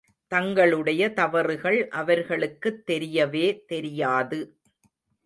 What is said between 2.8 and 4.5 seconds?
தெரியவே தெரியாது.